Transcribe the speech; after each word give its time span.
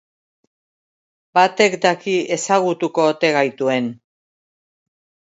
Batek 1.39 1.75
daki 1.83 2.15
ezagutuko 2.35 3.05
ote 3.11 3.29
gaituen! 3.35 3.91